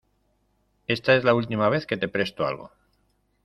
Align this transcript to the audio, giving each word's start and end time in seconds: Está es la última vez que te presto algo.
Está 0.87 1.13
es 1.15 1.23
la 1.23 1.35
última 1.35 1.69
vez 1.69 1.85
que 1.85 1.95
te 1.95 2.07
presto 2.07 2.47
algo. 2.47 2.71